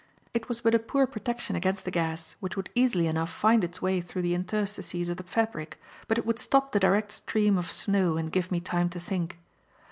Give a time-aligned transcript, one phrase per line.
[0.33, 3.83] It was but a poor protection against the gas, which would easily enough find its
[3.83, 7.71] way through the interstices of the fabric; but it would stop the direct stream of
[7.71, 9.37] snow and give me time to think.